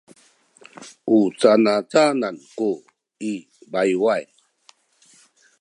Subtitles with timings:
[1.17, 2.69] u canacanan ku
[3.31, 3.33] i
[3.71, 4.23] bayuay?